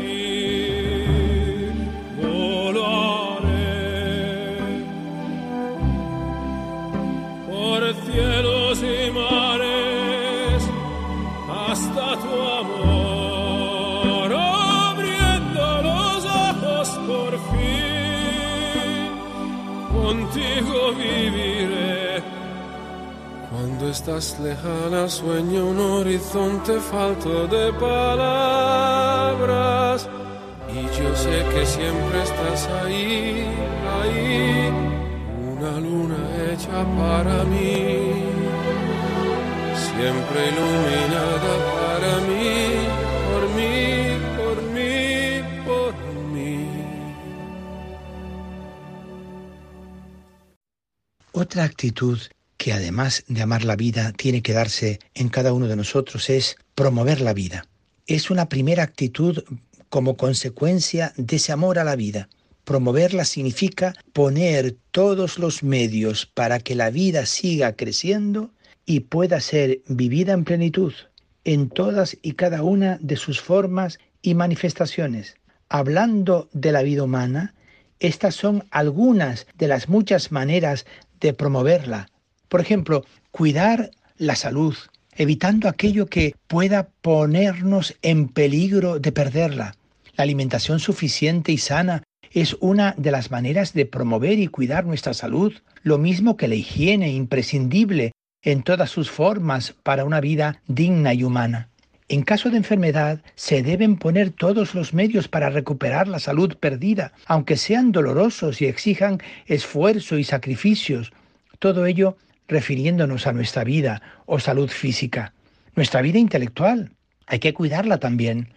Estás 24.17 24.41
lejana 24.41 25.09
sueño 25.11 25.67
un 25.67 25.79
horizonte 25.79 26.81
falto 26.81 27.47
de 27.49 27.71
palabras. 27.75 28.89
Y 30.73 30.87
yo 30.99 31.15
sé 31.15 31.45
que 31.53 31.67
siempre 31.67 32.23
estás 32.23 32.67
ahí, 32.81 33.45
ahí. 33.95 34.73
Una 35.53 35.81
luna 35.81 36.17
hecha 36.47 36.83
para 36.97 37.45
mí, 37.45 38.25
siempre 39.91 40.39
iluminada 40.51 41.53
para 41.77 42.13
mí, 42.29 42.57
por 43.29 43.43
mí, 43.57 43.77
por 44.39 44.57
mí, 44.75 44.95
por 45.67 45.93
mí. 46.33 46.55
Otra 51.33 51.65
actitud 51.65 52.19
que 52.67 52.73
además 52.73 53.23
de 53.29 53.43
amar 53.43 53.65
la 53.65 53.77
vida 53.77 54.11
tiene 54.11 54.43
que 54.43 54.53
darse 54.53 54.99
en 55.15 55.29
cada 55.29 55.53
uno 55.53 55.69
de 55.69 55.77
nosotros 55.77 56.29
es 56.29 56.57
promover 56.75 57.21
la 57.21 57.33
vida. 57.33 57.69
Es 58.09 58.29
una 58.29 58.49
primera 58.49 58.83
actitud 58.83 59.45
como 59.89 60.17
consecuencia 60.17 61.13
de 61.17 61.37
ese 61.37 61.53
amor 61.53 61.79
a 61.79 61.85
la 61.85 61.95
vida. 61.95 62.29
Promoverla 62.65 63.25
significa 63.25 63.95
poner 64.13 64.75
todos 64.91 65.39
los 65.39 65.63
medios 65.63 66.27
para 66.27 66.59
que 66.59 66.75
la 66.75 66.91
vida 66.91 67.25
siga 67.27 67.77
creciendo 67.77 68.51
y 68.85 68.99
pueda 68.99 69.41
ser 69.41 69.83
vivida 69.87 70.33
en 70.33 70.43
plenitud, 70.43 70.93
en 71.45 71.69
todas 71.69 72.19
y 72.21 72.33
cada 72.33 72.65
una 72.65 72.99
de 73.01 73.15
sus 73.15 73.41
formas 73.41 74.01
y 74.23 74.35
manifestaciones. 74.35 75.37
Hablando 75.69 76.49
de 76.53 76.73
la 76.73 76.83
vida 76.83 77.05
humana, 77.05 77.55
estas 78.01 78.35
son 78.35 78.65
algunas 78.73 79.47
de 79.57 79.69
las 79.69 79.89
muchas 79.89 80.33
maneras 80.33 80.85
de 81.21 81.33
promoverla. 81.33 82.09
Por 82.49 82.61
ejemplo, 82.61 83.05
cuidar 83.31 83.91
la 84.17 84.37
salud, 84.37 84.77
evitando 85.17 85.69
aquello 85.69 86.07
que 86.07 86.35
pueda 86.47 86.89
ponernos 87.03 87.97
en 88.03 88.29
peligro 88.29 88.99
de 88.99 89.13
perderla. 89.13 89.75
La 90.17 90.25
alimentación 90.25 90.79
suficiente 90.81 91.53
y 91.53 91.59
sana 91.59 92.03
es 92.31 92.57
una 92.61 92.95
de 92.97 93.11
las 93.11 93.31
maneras 93.31 93.73
de 93.73 93.87
promover 93.87 94.39
y 94.39 94.49
cuidar 94.49 94.85
nuestra 94.85 95.15
salud, 95.15 95.55
lo 95.83 95.99
mismo 95.99 96.37
que 96.37 96.49
la 96.49 96.55
higiene 96.55 97.11
imprescindible 97.11 98.13
en 98.43 98.63
todas 98.63 98.91
sus 98.91 99.11
formas 99.11 99.75
para 99.83 100.05
una 100.05 100.21
vida 100.21 100.63
digna 100.67 101.15
y 101.15 101.25
humana. 101.25 101.69
En 102.09 102.23
caso 102.23 102.51
de 102.51 102.59
enfermedad, 102.59 103.23
se 103.35 103.65
deben 103.65 103.97
poner 103.97 104.31
todos 104.31 104.75
los 104.75 104.95
medios 104.95 105.27
para 105.27 105.51
recuperar 105.51 106.07
la 106.07 106.21
salud 106.21 106.57
perdida, 106.57 107.13
aunque 107.27 107.57
sean 107.57 107.91
dolorosos 107.91 108.63
y 108.63 108.67
exijan 108.67 109.21
esfuerzo 109.47 110.17
y 110.17 110.23
sacrificios. 110.23 111.13
Todo 111.59 111.85
ello 111.85 112.17
refiriéndonos 112.49 113.27
a 113.27 113.33
nuestra 113.33 113.65
vida 113.65 114.03
o 114.27 114.39
salud 114.39 114.69
física. 114.69 115.35
Nuestra 115.75 116.03
vida 116.03 116.19
intelectual, 116.19 116.93
hay 117.27 117.39
que 117.39 117.55
cuidarla 117.55 117.99
también. 117.99 118.49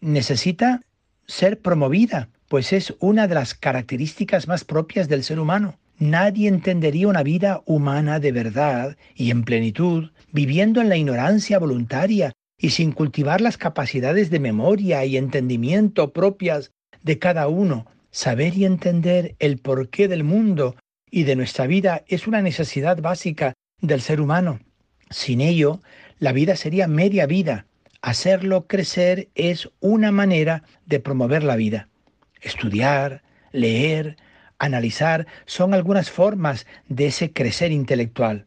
Necesita 0.00 0.82
ser 1.26 1.60
promovida, 1.60 2.28
pues 2.48 2.72
es 2.72 2.94
una 3.00 3.26
de 3.26 3.34
las 3.34 3.54
características 3.54 4.48
más 4.48 4.64
propias 4.64 5.08
del 5.08 5.24
ser 5.24 5.40
humano. 5.40 5.78
Nadie 5.98 6.48
entendería 6.48 7.08
una 7.08 7.22
vida 7.22 7.62
humana 7.66 8.20
de 8.20 8.32
verdad 8.32 8.96
y 9.14 9.30
en 9.30 9.42
plenitud, 9.42 10.10
viviendo 10.32 10.80
en 10.80 10.88
la 10.88 10.96
ignorancia 10.96 11.58
voluntaria 11.58 12.32
y 12.56 12.70
sin 12.70 12.92
cultivar 12.92 13.40
las 13.40 13.56
capacidades 13.56 14.30
de 14.30 14.40
memoria 14.40 15.04
y 15.04 15.16
entendimiento 15.16 16.12
propias 16.12 16.70
de 17.02 17.18
cada 17.18 17.48
uno. 17.48 17.86
Saber 18.10 18.56
y 18.56 18.64
entender 18.64 19.34
el 19.38 19.58
porqué 19.58 20.08
del 20.08 20.24
mundo 20.24 20.76
y 21.10 21.24
de 21.24 21.36
nuestra 21.36 21.66
vida 21.66 22.04
es 22.06 22.26
una 22.26 22.42
necesidad 22.42 23.00
básica 23.00 23.54
del 23.80 24.00
ser 24.00 24.20
humano. 24.20 24.60
Sin 25.10 25.40
ello, 25.40 25.80
la 26.18 26.32
vida 26.32 26.56
sería 26.56 26.88
media 26.88 27.26
vida. 27.26 27.66
Hacerlo 28.02 28.66
crecer 28.66 29.28
es 29.34 29.70
una 29.80 30.12
manera 30.12 30.62
de 30.86 31.00
promover 31.00 31.42
la 31.42 31.56
vida. 31.56 31.88
Estudiar, 32.40 33.22
leer, 33.52 34.16
analizar 34.58 35.26
son 35.46 35.74
algunas 35.74 36.10
formas 36.10 36.66
de 36.88 37.06
ese 37.06 37.32
crecer 37.32 37.72
intelectual. 37.72 38.46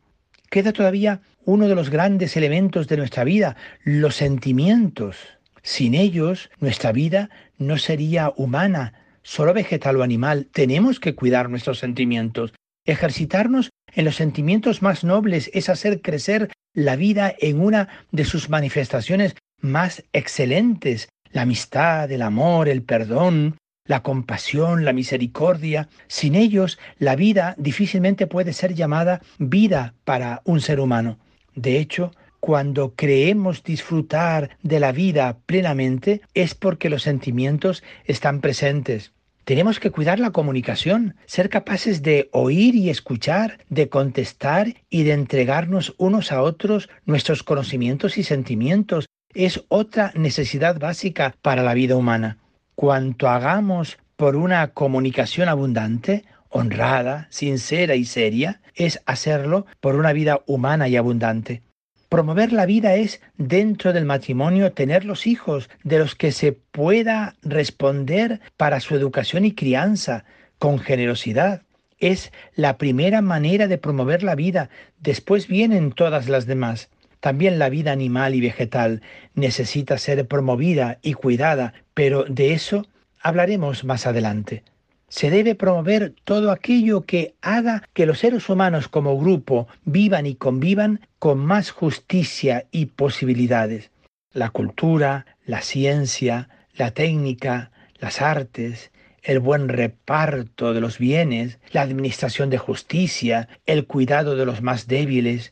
Queda 0.50 0.74
todavía 0.74 1.22
uno 1.46 1.68
de 1.68 1.75
los 1.75 1.89
grandes 1.89 2.38
elementos 2.38 2.88
de 2.88 2.98
nuestra 2.98 3.24
vida, 3.24 3.56
los 3.84 4.15
sentimientos. 4.15 5.18
Sin 5.63 5.96
ellos, 5.96 6.50
nuestra 6.60 6.91
vida 6.91 7.30
no 7.58 7.77
sería 7.77 8.34
humana, 8.36 8.94
solo 9.22 9.54
vegetal 9.54 9.98
o 9.98 10.04
animal. 10.04 10.48
Tenemos 10.51 11.00
que 11.00 11.16
cuidar 11.16 11.50
nuestros 11.50 11.80
sentimientos. 11.80 12.54
Ejercitarnos 12.86 13.70
en 13.94 14.06
los 14.06 14.16
sentimientos 14.16 14.82
más 14.82 15.04
nobles 15.04 15.50
es 15.54 15.70
hacer 15.70 16.01
crecer 16.01 16.51
la 16.74 16.96
vida 16.96 17.34
en 17.40 17.62
una 17.62 17.90
de 18.12 18.25
sus 18.25 18.50
manifestaciones 18.50 19.36
más 19.60 20.04
excelentes, 20.13 21.10
la 21.32 21.44
amistad, 21.44 22.12
el 22.12 22.22
amor, 22.22 22.70
el 22.70 22.84
perdón, 22.84 23.58
la 23.86 24.04
compasión, 24.04 24.86
la 24.86 24.94
misericordia. 24.94 25.90
Sin 26.08 26.36
ellos, 26.36 26.80
la 26.98 27.16
vida 27.16 27.56
difícilmente 27.58 28.28
puede 28.28 28.54
ser 28.54 28.74
llamada 28.74 29.22
vida 29.38 29.94
para 30.04 30.42
un 30.46 30.62
ser 30.62 30.80
humano. 30.80 31.20
De 31.56 31.78
hecho, 31.78 32.12
cuando 32.42 32.96
creemos 32.96 33.64
disfrutar 33.64 34.58
de 34.64 34.80
la 34.80 34.92
vida 34.92 35.38
plenamente 35.46 36.22
es 36.34 36.56
porque 36.56 36.90
los 36.90 37.04
sentimientos 37.04 37.84
están 38.06 38.42
presentes. 38.42 39.14
Tenemos 39.46 39.80
que 39.80 39.92
cuidar 39.92 40.20
la 40.20 40.32
comunicación, 40.32 41.16
ser 41.28 41.50
capaces 41.50 42.02
de 42.02 42.30
oír 42.32 42.76
y 42.76 42.90
escuchar, 42.90 43.60
de 43.70 43.90
contestar 43.90 44.74
y 44.90 45.04
de 45.04 45.14
entregarnos 45.14 45.94
unos 45.98 46.32
a 46.32 46.42
otros 46.42 46.90
nuestros 47.06 47.44
conocimientos 47.44 48.18
y 48.18 48.24
sentimientos. 48.24 49.06
Es 49.36 49.64
otra 49.68 50.12
necesidad 50.16 50.80
básica 50.80 51.36
para 51.44 51.62
la 51.62 51.76
vida 51.76 51.96
humana. 51.96 52.38
Cuanto 52.74 53.30
hagamos 53.30 54.00
por 54.16 54.36
una 54.36 54.70
comunicación 54.70 55.48
abundante, 55.48 56.26
honrada, 56.50 57.28
sincera 57.30 57.96
y 57.96 58.06
seria, 58.06 58.62
es 58.74 59.00
hacerlo 59.06 59.68
por 59.80 59.96
una 59.96 60.12
vida 60.12 60.42
humana 60.48 60.88
y 60.88 60.96
abundante. 60.96 61.62
Promover 62.12 62.51
la 62.51 62.65
vida 62.65 62.96
es, 62.96 63.22
dentro 63.38 63.94
del 63.94 64.03
matrimonio, 64.03 64.74
tener 64.74 65.06
los 65.06 65.25
hijos 65.27 65.70
de 65.86 65.98
los 65.98 66.13
que 66.13 66.34
se 66.34 66.51
pueda 66.51 67.38
responder 67.41 68.41
para 68.58 68.82
su 68.82 68.96
educación 68.96 69.46
y 69.46 69.53
crianza 69.53 70.25
con 70.60 70.77
generosidad. 70.77 71.62
Es 72.00 72.34
la 72.53 72.77
primera 72.77 73.22
manera 73.22 73.68
de 73.68 73.77
promover 73.77 74.24
la 74.24 74.36
vida. 74.36 74.70
Después 75.00 75.48
vienen 75.48 75.94
todas 75.94 76.27
las 76.27 76.46
demás. 76.46 76.89
También 77.22 77.60
la 77.60 77.70
vida 77.70 77.94
animal 77.94 78.36
y 78.36 78.41
vegetal 78.41 79.01
necesita 79.34 79.98
ser 79.98 80.27
promovida 80.27 81.00
y 81.01 81.13
cuidada, 81.13 81.74
pero 81.94 82.25
de 82.25 82.51
eso 82.51 82.86
hablaremos 83.22 83.86
más 83.86 84.06
adelante. 84.06 84.65
Se 85.12 85.30
debe 85.30 85.56
promover 85.56 86.15
todo 86.24 86.51
aquello 86.51 87.01
que 87.01 87.36
haga 87.41 87.84
que 87.94 88.06
los 88.06 88.20
seres 88.20 88.48
humanos 88.48 88.88
como 88.88 89.20
grupo 89.20 89.68
vivan 89.84 90.25
y 90.25 90.36
convivan 90.36 91.01
con 91.20 91.38
más 91.38 91.70
justicia 91.70 92.65
y 92.72 92.86
posibilidades. 92.86 93.91
La 94.32 94.51
cultura, 94.51 95.25
la 95.46 95.62
ciencia, 95.63 96.48
la 96.75 96.91
técnica, 96.91 97.72
las 98.00 98.22
artes, 98.22 98.91
el 99.22 99.39
buen 99.39 99.68
reparto 99.68 100.74
de 100.74 100.80
los 100.80 100.98
bienes, 100.98 101.60
la 101.74 101.82
administración 101.82 102.50
de 102.50 102.58
justicia, 102.58 103.50
el 103.65 103.88
cuidado 103.88 104.38
de 104.38 104.46
los 104.46 104.62
más 104.62 104.88
débiles. 104.88 105.51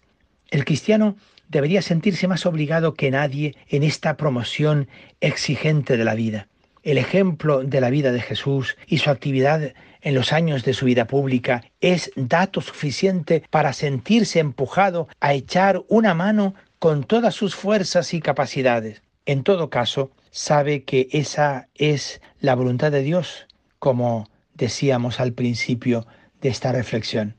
El 0.52 0.64
cristiano 0.64 1.18
debería 1.50 1.82
sentirse 1.82 2.30
más 2.30 2.46
obligado 2.46 2.94
que 2.94 3.12
nadie 3.12 3.56
en 3.68 3.84
esta 3.84 4.16
promoción 4.16 4.88
exigente 5.20 5.98
de 5.98 6.06
la 6.06 6.16
vida 6.16 6.49
el 6.84 6.98
ejemplo 6.98 7.64
de 7.64 7.82
la 7.82 7.90
vida 7.90 8.12
de 8.12 8.22
Jesús 8.22 8.78
y 8.88 9.00
su 9.00 9.10
actividad 9.10 9.74
en 10.02 10.16
los 10.16 10.32
años 10.34 10.64
de 10.64 10.74
su 10.74 10.86
vida 10.86 11.06
pública 11.06 11.64
es 11.82 12.12
dato 12.16 12.62
suficiente 12.62 13.44
para 13.50 13.74
sentirse 13.74 14.40
empujado 14.40 15.08
a 15.20 15.34
echar 15.34 15.82
una 15.88 16.14
mano 16.14 16.56
con 16.80 17.04
todas 17.04 17.36
sus 17.36 17.56
fuerzas 17.56 18.14
y 18.14 18.22
capacidades. 18.22 19.02
En 19.26 19.44
todo 19.44 19.70
caso, 19.70 20.12
sabe 20.32 20.84
que 20.84 21.08
esa 21.12 21.68
es 21.76 22.22
la 22.40 22.56
voluntad 22.56 22.92
de 22.92 23.02
Dios, 23.02 23.48
como 23.78 24.30
decíamos 24.54 25.20
al 25.20 25.34
principio 25.34 26.08
de 26.42 26.50
esta 26.50 26.72
reflexión. 26.72 27.36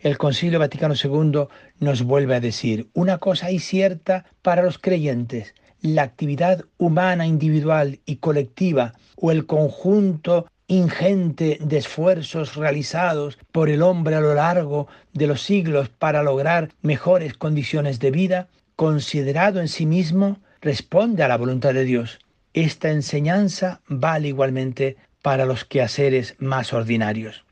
El 0.00 0.16
Concilio 0.16 0.58
Vaticano 0.58 0.94
II 0.94 1.46
nos 1.78 2.02
vuelve 2.02 2.34
a 2.34 2.40
decir, 2.40 2.88
una 2.94 3.18
cosa 3.18 3.46
hay 3.46 3.58
cierta 3.58 4.24
para 4.40 4.62
los 4.62 4.78
creyentes, 4.78 5.54
la 5.82 6.02
actividad 6.02 6.64
humana 6.78 7.26
individual 7.26 8.00
y 8.06 8.16
colectiva 8.16 8.94
o 9.16 9.30
el 9.30 9.46
conjunto 9.46 10.46
ingente 10.66 11.58
de 11.60 11.78
esfuerzos 11.78 12.54
realizados 12.54 13.38
por 13.50 13.68
el 13.68 13.82
hombre 13.82 14.14
a 14.14 14.20
lo 14.20 14.34
largo 14.34 14.86
de 15.12 15.26
los 15.26 15.42
siglos 15.42 15.88
para 15.88 16.22
lograr 16.22 16.70
mejores 16.80 17.34
condiciones 17.34 17.98
de 17.98 18.12
vida, 18.12 18.48
considerado 18.76 19.60
en 19.60 19.68
sí 19.68 19.84
mismo, 19.84 20.38
responde 20.60 21.24
a 21.24 21.28
la 21.28 21.36
voluntad 21.36 21.74
de 21.74 21.84
Dios. 21.84 22.20
Esta 22.54 22.90
enseñanza 22.90 23.80
vale 23.88 24.28
igualmente 24.28 24.96
para 25.22 25.44
los 25.44 25.64
quehaceres 25.64 26.36
más 26.38 26.72
ordinarios. 26.72 27.44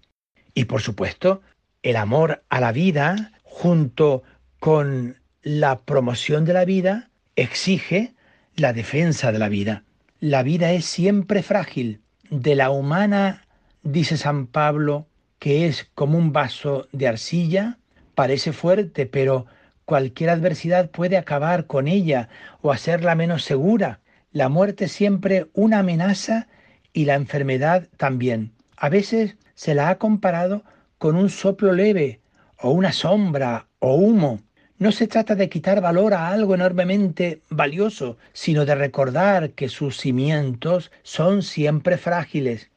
Y 0.55 0.64
por 0.64 0.81
supuesto, 0.81 1.43
el 1.83 1.97
amor 1.97 2.43
a 2.49 2.61
la 2.61 2.73
vida, 2.73 3.33
junto 3.43 4.23
con 4.61 5.17
la 5.43 5.79
promoción 5.79 6.45
de 6.45 6.53
la 6.53 6.64
vida, 6.64 7.11
exige 7.37 8.14
la 8.59 8.73
defensa 8.73 9.31
de 9.31 9.38
la 9.38 9.49
vida. 9.49 9.85
La 10.18 10.42
vida 10.42 10.73
es 10.73 10.85
siempre 10.85 11.42
frágil. 11.42 12.01
De 12.29 12.57
la 12.57 12.71
humana, 12.71 13.47
dice 13.83 14.16
San 14.16 14.49
Pablo, 14.49 15.07
que 15.38 15.66
es 15.66 15.88
como 15.94 16.18
un 16.18 16.33
vaso 16.33 16.88
de 16.92 17.07
arcilla, 17.07 17.79
parece 18.16 18.53
fuerte, 18.53 19.07
pero 19.07 19.47
cualquier 19.85 20.31
adversidad 20.31 20.90
puede 20.90 21.16
acabar 21.16 21.66
con 21.66 21.87
ella 21.87 22.29
o 22.61 22.73
hacerla 22.73 23.14
menos 23.14 23.44
segura. 23.44 24.01
La 24.33 24.49
muerte 24.49 24.87
es 24.87 24.92
siempre 24.92 25.47
una 25.55 25.79
amenaza 25.79 26.49
y 26.92 27.05
la 27.05 27.14
enfermedad 27.14 27.88
también. 27.97 28.53
A 28.77 28.88
veces 28.88 29.37
se 29.55 29.75
la 29.75 29.88
ha 29.88 29.99
comparado 29.99 30.64
con 30.99 31.14
un 31.14 31.31
soplo 31.31 31.73
leve 31.73 32.21
o 32.61 32.73
una 32.73 32.92
sombra 32.92 33.68
o 33.79 33.94
humo. 33.94 34.40
No 34.81 34.93
se 34.93 35.09
trata 35.09 35.35
de 35.35 35.49
quitar 35.49 35.81
valor 35.81 36.14
a 36.14 36.29
algo 36.29 36.55
enormemente 36.55 37.43
valioso, 37.51 38.17
sino 38.33 38.64
de 38.64 38.77
recordar 38.77 39.51
que 39.51 39.69
sus 39.69 39.97
cimientos 39.97 40.93
son 41.03 41.43
siempre 41.43 41.99
frágiles. 41.99 42.71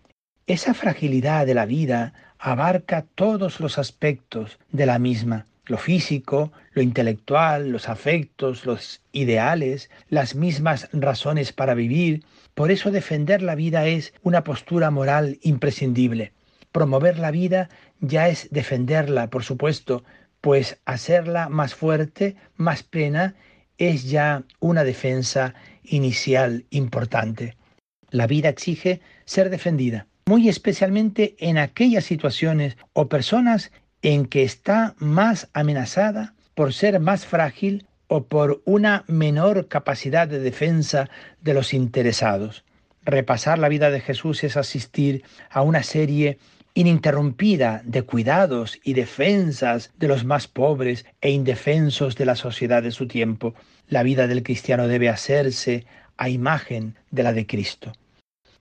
Esa 0.48 0.74
fragilidad 0.74 1.46
de 1.46 1.54
la 1.54 1.68
vida 1.68 2.14
abarca 2.40 3.06
todos 3.14 3.60
los 3.60 3.78
aspectos 3.78 4.58
de 4.72 4.88
la 4.88 4.98
misma, 4.98 5.46
lo 5.68 5.78
físico, 5.78 6.52
lo 6.74 6.82
intelectual, 6.82 7.70
los 7.70 7.88
afectos, 7.88 8.66
los 8.66 9.02
ideales, 9.12 9.92
las 10.10 10.34
mismas 10.34 10.90
razones 10.94 11.54
para 11.54 11.76
vivir. 11.76 12.24
Por 12.56 12.72
eso 12.72 12.90
defender 12.90 13.44
la 13.44 13.54
vida 13.54 13.86
es 13.86 14.12
una 14.24 14.44
postura 14.44 14.90
moral 14.90 15.38
imprescindible. 15.44 16.34
Promover 16.72 17.20
la 17.20 17.30
vida 17.30 17.70
ya 18.00 18.28
es 18.28 18.48
defenderla, 18.50 19.30
por 19.30 19.44
supuesto, 19.44 20.04
pues 20.42 20.80
hacerla 20.86 21.50
más 21.50 21.76
fuerte, 21.76 22.36
más 22.56 22.84
plena, 22.84 23.36
es 23.78 24.10
ya 24.10 24.44
una 24.60 24.84
defensa 24.84 25.54
inicial 25.84 26.66
importante. 26.70 27.56
La 28.10 28.28
vida 28.28 28.50
exige 28.50 29.02
ser 29.26 29.50
defendida, 29.50 30.08
muy 30.26 30.50
especialmente 30.50 31.36
en 31.40 31.58
aquellas 31.58 32.06
situaciones 32.06 32.78
o 32.94 33.08
personas 33.08 33.72
en 34.02 34.26
que 34.26 34.44
está 34.44 34.96
más 34.98 35.50
amenazada 35.54 36.34
por 36.56 36.74
ser 36.74 37.00
más 37.00 37.26
frágil 37.26 37.88
o 38.08 38.26
por 38.26 38.62
una 38.66 39.06
menor 39.08 39.68
capacidad 39.68 40.28
de 40.28 40.40
defensa 40.40 41.10
de 41.40 41.54
los 41.54 41.74
interesados. 41.74 42.66
Repasar 43.04 43.58
la 43.58 43.70
vida 43.70 43.90
de 43.90 44.02
Jesús 44.02 44.44
es 44.44 44.58
asistir 44.58 45.24
a 45.50 45.62
una 45.62 45.82
serie 45.82 46.38
ininterrumpida 46.74 47.82
de 47.86 48.04
cuidados 48.04 48.80
y 48.84 48.94
defensas 48.94 49.92
de 49.98 50.08
los 50.08 50.24
más 50.24 50.48
pobres 50.48 51.06
e 51.22 51.32
indefensos 51.32 52.16
de 52.16 52.26
la 52.26 52.36
sociedad 52.36 52.84
de 52.84 52.92
su 52.92 53.08
tiempo. 53.08 53.54
La 53.88 54.04
vida 54.04 54.28
del 54.28 54.44
cristiano 54.44 54.88
debe 54.88 55.10
hacerse 55.10 55.86
a 56.18 56.30
imagen 56.30 56.96
de 57.10 57.24
la 57.24 57.34
de 57.34 57.46
Cristo. 57.46 57.94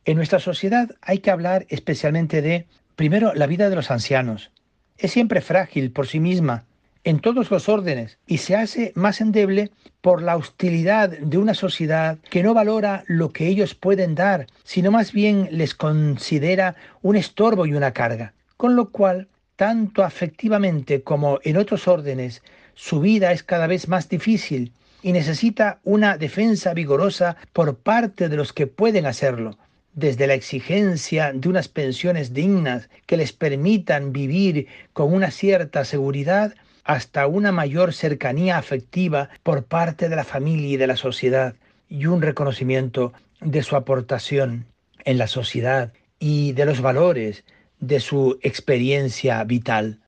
En 0.05 0.17
nuestra 0.17 0.41
sociedad 0.41 0.91
hay 1.03 1.19
que 1.19 1.31
hablar 1.31 1.67
especialmente 1.69 2.43
de, 2.43 2.67
primero, 2.97 3.35
la 3.35 3.47
vida 3.47 3.69
de 3.69 3.77
los 3.77 3.91
ancianos. 3.91 4.51
Es 4.97 5.13
siempre 5.13 5.41
frágil 5.41 5.93
por 5.93 6.07
sí 6.07 6.21
misma, 6.21 6.65
en 7.05 7.21
todos 7.21 7.51
los 7.51 7.69
órdenes 7.69 8.19
y 8.27 8.39
se 8.39 8.57
hace 8.57 8.93
más 8.95 9.21
endeble 9.21 9.71
por 10.01 10.23
la 10.23 10.37
hostilidad 10.37 11.11
de 11.11 11.39
una 11.39 11.55
sociedad 11.55 12.19
que 12.31 12.43
no 12.43 12.55
valora 12.55 13.05
lo 13.07 13.31
que 13.31 13.47
ellos 13.47 13.75
pueden 13.75 14.15
dar, 14.15 14.47
sino 14.65 14.91
más 14.91 15.13
bien 15.13 15.49
les 15.51 15.75
considera 15.75 16.77
un 17.03 17.17
estorbo 17.17 17.67
y 17.67 17.75
una 17.75 17.93
carga. 17.93 18.35
Con 18.57 18.77
lo 18.77 18.91
cual, 18.91 19.29
tanto 19.57 20.05
afectivamente 20.05 21.03
como 21.03 21.39
en 21.43 21.57
otros 21.57 21.89
órdenes, 21.89 22.43
su 22.75 23.01
vida 23.01 23.33
es 23.33 23.43
cada 23.43 23.67
vez 23.67 23.89
más 23.89 24.09
difícil 24.09 24.73
y 25.03 25.13
necesita 25.13 25.81
una 25.85 26.19
defensa 26.19 26.75
vigorosa 26.75 27.37
por 27.53 27.79
parte 27.79 28.29
de 28.29 28.37
los 28.37 28.53
que 28.53 28.67
pueden 28.67 29.07
hacerlo, 29.07 29.57
desde 29.95 30.27
la 30.27 30.35
exigencia 30.35 31.33
de 31.33 31.49
unas 31.49 31.69
pensiones 31.69 32.33
dignas 32.33 32.89
que 33.07 33.17
les 33.17 33.33
permitan 33.33 34.13
vivir 34.13 34.67
con 34.93 35.13
una 35.13 35.31
cierta 35.31 35.85
seguridad, 35.85 36.55
hasta 36.91 37.29
una 37.29 37.53
mayor 37.53 37.93
cercanía 37.93 38.59
afectiva 38.59 39.29
por 39.45 39.63
parte 39.63 40.09
de 40.09 40.17
la 40.17 40.25
familia 40.25 40.71
y 40.71 40.77
de 40.77 40.89
la 40.89 40.97
sociedad 40.97 41.55
y 41.89 42.07
un 42.07 42.21
reconocimiento 42.21 43.13
de 43.41 43.63
su 43.63 43.77
aportación 43.77 44.67
en 45.05 45.17
la 45.17 45.29
sociedad 45.29 45.93
y 46.19 46.51
de 46.51 46.65
los 46.65 46.81
valores 46.81 47.45
de 47.79 48.01
su 48.01 48.41
experiencia 48.43 49.45
vital. 49.45 50.01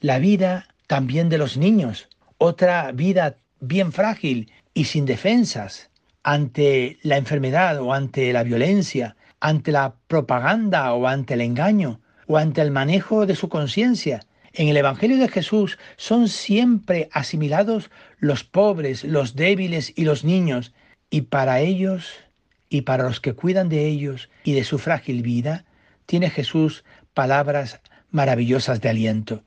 La 0.00 0.18
vida 0.18 0.68
también 0.86 1.30
de 1.30 1.38
los 1.38 1.56
niños, 1.56 2.10
otra 2.36 2.92
vida 2.92 3.36
bien 3.60 3.90
frágil 3.90 4.52
y 4.74 4.84
sin 4.84 5.06
defensas 5.06 5.88
ante 6.22 6.98
la 7.00 7.16
enfermedad 7.16 7.80
o 7.80 7.94
ante 7.94 8.30
la 8.34 8.42
violencia, 8.42 9.16
ante 9.40 9.72
la 9.72 9.94
propaganda 10.06 10.92
o 10.92 11.06
ante 11.06 11.32
el 11.32 11.40
engaño 11.40 11.98
o 12.26 12.36
ante 12.36 12.60
el 12.60 12.72
manejo 12.72 13.24
de 13.24 13.36
su 13.36 13.48
conciencia 13.48 14.20
en 14.56 14.68
el 14.68 14.76
Evangelio 14.76 15.18
de 15.18 15.28
Jesús 15.28 15.78
son 15.96 16.28
siempre 16.28 17.08
asimilados 17.12 17.90
los 18.18 18.42
pobres, 18.42 19.04
los 19.04 19.36
débiles 19.36 19.92
y 19.94 20.04
los 20.04 20.24
niños, 20.24 20.72
y 21.10 21.22
para 21.22 21.60
ellos 21.60 22.10
y 22.68 22.82
para 22.82 23.04
los 23.04 23.20
que 23.20 23.34
cuidan 23.34 23.68
de 23.68 23.86
ellos 23.86 24.28
y 24.44 24.54
de 24.54 24.64
su 24.64 24.78
frágil 24.78 25.22
vida, 25.22 25.64
tiene 26.06 26.30
Jesús 26.30 26.84
palabras 27.14 27.80
maravillosas 28.10 28.80
de 28.80 28.88
aliento. 28.88 29.44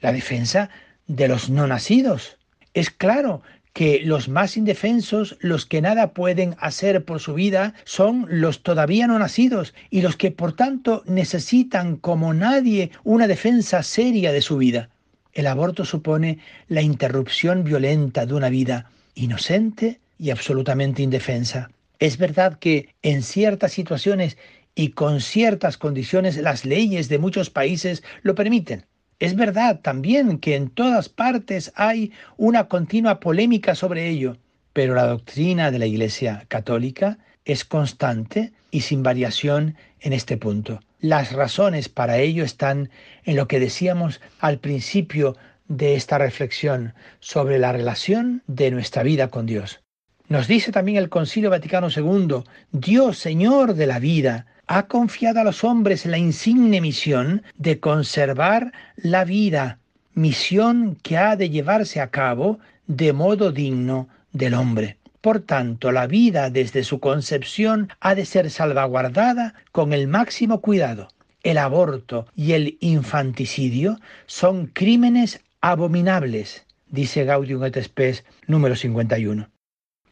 La 0.00 0.12
defensa 0.12 0.70
de 1.06 1.28
los 1.28 1.48
no 1.48 1.66
nacidos. 1.66 2.36
Es 2.74 2.90
claro 2.90 3.42
que 3.72 4.00
los 4.04 4.28
más 4.28 4.56
indefensos, 4.56 5.36
los 5.40 5.66
que 5.66 5.80
nada 5.80 6.12
pueden 6.12 6.56
hacer 6.58 7.04
por 7.04 7.20
su 7.20 7.34
vida, 7.34 7.74
son 7.84 8.26
los 8.28 8.62
todavía 8.62 9.06
no 9.06 9.18
nacidos 9.18 9.74
y 9.90 10.02
los 10.02 10.16
que 10.16 10.30
por 10.30 10.52
tanto 10.52 11.02
necesitan 11.06 11.96
como 11.96 12.34
nadie 12.34 12.90
una 13.04 13.26
defensa 13.26 13.82
seria 13.82 14.32
de 14.32 14.42
su 14.42 14.58
vida. 14.58 14.90
El 15.32 15.46
aborto 15.46 15.84
supone 15.84 16.38
la 16.68 16.82
interrupción 16.82 17.64
violenta 17.64 18.26
de 18.26 18.34
una 18.34 18.50
vida 18.50 18.90
inocente 19.14 20.00
y 20.18 20.30
absolutamente 20.30 21.02
indefensa. 21.02 21.70
Es 21.98 22.18
verdad 22.18 22.58
que 22.58 22.94
en 23.02 23.22
ciertas 23.22 23.72
situaciones 23.72 24.36
y 24.74 24.90
con 24.90 25.20
ciertas 25.20 25.78
condiciones 25.78 26.36
las 26.36 26.64
leyes 26.64 27.08
de 27.08 27.18
muchos 27.18 27.48
países 27.50 28.02
lo 28.22 28.34
permiten. 28.34 28.84
Es 29.22 29.36
verdad 29.36 29.78
también 29.82 30.38
que 30.38 30.56
en 30.56 30.68
todas 30.68 31.08
partes 31.08 31.70
hay 31.76 32.10
una 32.36 32.66
continua 32.66 33.20
polémica 33.20 33.76
sobre 33.76 34.08
ello, 34.08 34.36
pero 34.72 34.96
la 34.96 35.06
doctrina 35.06 35.70
de 35.70 35.78
la 35.78 35.86
Iglesia 35.86 36.44
católica 36.48 37.18
es 37.44 37.64
constante 37.64 38.52
y 38.72 38.80
sin 38.80 39.04
variación 39.04 39.76
en 40.00 40.12
este 40.12 40.36
punto. 40.38 40.80
Las 40.98 41.30
razones 41.30 41.88
para 41.88 42.18
ello 42.18 42.42
están 42.42 42.90
en 43.22 43.36
lo 43.36 43.46
que 43.46 43.60
decíamos 43.60 44.20
al 44.40 44.58
principio 44.58 45.36
de 45.68 45.94
esta 45.94 46.18
reflexión 46.18 46.92
sobre 47.20 47.60
la 47.60 47.70
relación 47.70 48.42
de 48.48 48.72
nuestra 48.72 49.04
vida 49.04 49.28
con 49.28 49.46
Dios. 49.46 49.82
Nos 50.26 50.48
dice 50.48 50.72
también 50.72 50.98
el 50.98 51.10
Concilio 51.10 51.48
Vaticano 51.48 51.90
II, 51.96 52.42
Dios 52.72 53.18
Señor 53.18 53.74
de 53.74 53.86
la 53.86 54.00
vida, 54.00 54.46
ha 54.74 54.86
confiado 54.86 55.38
a 55.38 55.44
los 55.44 55.64
hombres 55.64 56.06
la 56.06 56.16
insigne 56.16 56.80
misión 56.80 57.42
de 57.58 57.78
conservar 57.78 58.72
la 58.96 59.26
vida, 59.26 59.78
misión 60.14 60.96
que 61.02 61.18
ha 61.18 61.36
de 61.36 61.50
llevarse 61.50 62.00
a 62.00 62.08
cabo 62.08 62.58
de 62.86 63.12
modo 63.12 63.52
digno 63.52 64.08
del 64.32 64.54
hombre. 64.54 64.96
Por 65.20 65.40
tanto, 65.40 65.92
la 65.92 66.06
vida 66.06 66.48
desde 66.48 66.84
su 66.84 67.00
concepción 67.00 67.90
ha 68.00 68.14
de 68.14 68.24
ser 68.24 68.50
salvaguardada 68.50 69.52
con 69.72 69.92
el 69.92 70.08
máximo 70.08 70.62
cuidado. 70.62 71.08
El 71.42 71.58
aborto 71.58 72.26
y 72.34 72.52
el 72.52 72.78
infanticidio 72.80 74.00
son 74.24 74.68
crímenes 74.68 75.42
abominables, 75.60 76.64
dice 76.88 77.24
Gaudium 77.24 77.62
et 77.64 77.78
Spes 77.78 78.24
número 78.46 78.74
51. 78.74 79.50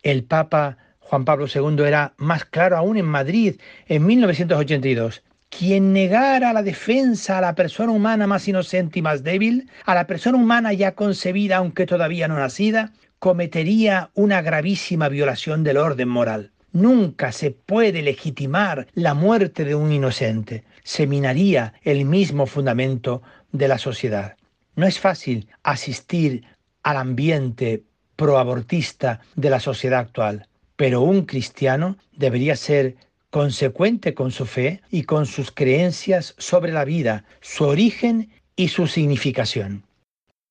El 0.02 0.24
Papa 0.24 0.76
Juan 1.10 1.24
Pablo 1.24 1.46
II 1.52 1.82
era 1.84 2.14
más 2.18 2.44
claro 2.44 2.76
aún 2.76 2.96
en 2.96 3.04
Madrid 3.04 3.56
en 3.88 4.06
1982. 4.06 5.24
Quien 5.48 5.92
negara 5.92 6.52
la 6.52 6.62
defensa 6.62 7.38
a 7.38 7.40
la 7.40 7.56
persona 7.56 7.90
humana 7.90 8.28
más 8.28 8.46
inocente 8.46 9.00
y 9.00 9.02
más 9.02 9.24
débil, 9.24 9.68
a 9.86 9.96
la 9.96 10.06
persona 10.06 10.38
humana 10.38 10.72
ya 10.72 10.94
concebida 10.94 11.56
aunque 11.56 11.84
todavía 11.84 12.28
no 12.28 12.36
nacida, 12.36 12.92
cometería 13.18 14.10
una 14.14 14.40
gravísima 14.40 15.08
violación 15.08 15.64
del 15.64 15.78
orden 15.78 16.08
moral. 16.08 16.52
Nunca 16.70 17.32
se 17.32 17.50
puede 17.50 18.02
legitimar 18.02 18.86
la 18.94 19.14
muerte 19.14 19.64
de 19.64 19.74
un 19.74 19.90
inocente. 19.90 20.62
Se 20.84 21.08
minaría 21.08 21.74
el 21.82 22.04
mismo 22.04 22.46
fundamento 22.46 23.20
de 23.50 23.66
la 23.66 23.78
sociedad. 23.78 24.36
No 24.76 24.86
es 24.86 25.00
fácil 25.00 25.48
asistir 25.64 26.44
al 26.84 26.98
ambiente 26.98 27.82
proabortista 28.14 29.22
de 29.34 29.50
la 29.50 29.58
sociedad 29.58 29.98
actual. 29.98 30.46
Pero 30.80 31.02
un 31.02 31.26
cristiano 31.26 31.98
debería 32.16 32.56
ser 32.56 32.96
consecuente 33.28 34.14
con 34.14 34.30
su 34.30 34.46
fe 34.46 34.80
y 34.90 35.02
con 35.02 35.26
sus 35.26 35.50
creencias 35.50 36.34
sobre 36.38 36.72
la 36.72 36.86
vida, 36.86 37.26
su 37.42 37.64
origen 37.64 38.30
y 38.56 38.68
su 38.68 38.86
significación. 38.86 39.84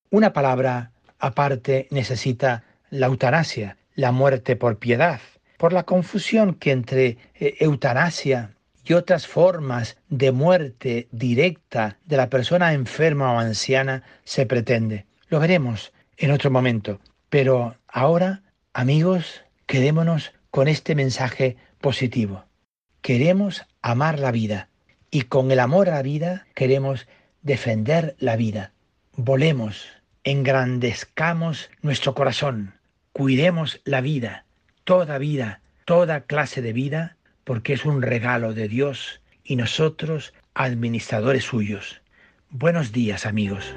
Una 0.08 0.32
palabra 0.32 0.92
aparte 1.18 1.88
necesita 1.90 2.62
la 2.90 3.06
eutanasia, 3.06 3.76
la 3.96 4.12
muerte 4.12 4.54
por 4.54 4.78
piedad, 4.78 5.20
por 5.56 5.72
la 5.72 5.82
confusión 5.82 6.54
que 6.54 6.70
entre 6.70 7.18
eh, 7.34 7.56
eutanasia 7.58 8.54
y 8.84 8.92
otras 8.92 9.26
formas 9.26 9.96
de 10.10 10.30
muerte 10.30 11.08
directa 11.10 11.98
de 12.04 12.16
la 12.16 12.30
persona 12.30 12.72
enferma 12.72 13.32
o 13.32 13.40
anciana 13.40 14.04
se 14.22 14.46
pretende. 14.46 15.06
Lo 15.28 15.40
veremos 15.40 15.92
en 16.18 16.30
otro 16.30 16.52
momento. 16.52 17.00
Pero 17.30 17.74
ahora, 17.88 18.42
amigos, 18.74 19.42
Quedémonos 19.70 20.32
con 20.50 20.66
este 20.66 20.96
mensaje 20.96 21.56
positivo. 21.80 22.44
Queremos 23.02 23.66
amar 23.82 24.18
la 24.18 24.32
vida 24.32 24.68
y 25.12 25.22
con 25.22 25.52
el 25.52 25.60
amor 25.60 25.88
a 25.88 25.94
la 25.94 26.02
vida 26.02 26.48
queremos 26.56 27.06
defender 27.42 28.16
la 28.18 28.34
vida. 28.34 28.72
Volemos, 29.14 29.86
engrandezcamos 30.24 31.70
nuestro 31.82 32.16
corazón, 32.16 32.74
cuidemos 33.12 33.80
la 33.84 34.00
vida, 34.00 34.44
toda 34.82 35.18
vida, 35.18 35.60
toda 35.84 36.22
clase 36.22 36.62
de 36.62 36.72
vida, 36.72 37.16
porque 37.44 37.74
es 37.74 37.84
un 37.84 38.02
regalo 38.02 38.54
de 38.54 38.66
Dios 38.66 39.20
y 39.44 39.54
nosotros 39.54 40.34
administradores 40.52 41.44
suyos. 41.44 42.02
Buenos 42.50 42.90
días 42.90 43.24
amigos. 43.24 43.76